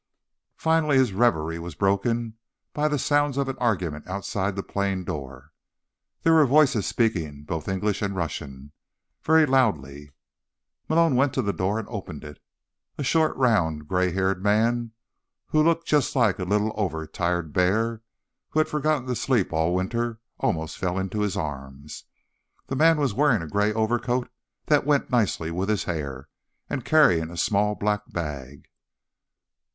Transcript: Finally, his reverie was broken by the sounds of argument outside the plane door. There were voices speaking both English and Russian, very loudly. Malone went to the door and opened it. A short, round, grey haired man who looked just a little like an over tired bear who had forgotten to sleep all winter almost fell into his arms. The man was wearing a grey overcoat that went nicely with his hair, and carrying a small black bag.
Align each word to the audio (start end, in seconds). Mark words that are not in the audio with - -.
Finally, 0.57 0.97
his 0.97 1.13
reverie 1.13 1.59
was 1.59 1.75
broken 1.75 2.33
by 2.73 2.87
the 2.87 2.97
sounds 2.97 3.37
of 3.37 3.55
argument 3.59 4.07
outside 4.07 4.55
the 4.55 4.63
plane 4.63 5.03
door. 5.03 5.51
There 6.23 6.33
were 6.33 6.47
voices 6.47 6.87
speaking 6.87 7.43
both 7.43 7.67
English 7.67 8.01
and 8.01 8.15
Russian, 8.15 8.71
very 9.21 9.45
loudly. 9.45 10.09
Malone 10.89 11.13
went 11.15 11.35
to 11.35 11.43
the 11.43 11.53
door 11.53 11.77
and 11.77 11.87
opened 11.87 12.23
it. 12.23 12.41
A 12.97 13.03
short, 13.03 13.37
round, 13.37 13.87
grey 13.87 14.11
haired 14.11 14.41
man 14.41 14.91
who 15.49 15.61
looked 15.61 15.85
just 15.85 16.15
a 16.15 16.19
little 16.29 16.39
like 16.39 16.39
an 16.49 16.71
over 16.81 17.05
tired 17.05 17.53
bear 17.53 18.01
who 18.49 18.59
had 18.59 18.67
forgotten 18.67 19.05
to 19.05 19.13
sleep 19.15 19.53
all 19.53 19.75
winter 19.75 20.19
almost 20.39 20.79
fell 20.79 20.97
into 20.97 21.21
his 21.21 21.37
arms. 21.37 22.05
The 22.65 22.75
man 22.75 22.97
was 22.97 23.13
wearing 23.13 23.43
a 23.43 23.47
grey 23.47 23.71
overcoat 23.71 24.31
that 24.65 24.83
went 24.83 25.11
nicely 25.11 25.51
with 25.51 25.69
his 25.69 25.83
hair, 25.83 26.27
and 26.71 26.83
carrying 26.83 27.29
a 27.29 27.37
small 27.37 27.75
black 27.75 28.11
bag. 28.11 28.67